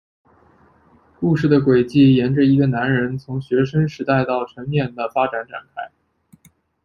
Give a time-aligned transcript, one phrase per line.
[1.19, 5.91] 故事的轨迹沿着一个男人从学生时代到成年的发展展开。